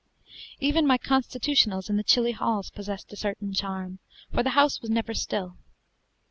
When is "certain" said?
3.15-3.53